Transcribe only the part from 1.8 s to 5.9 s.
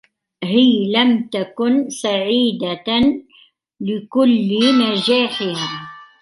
سعيدة لكل نجاحِها.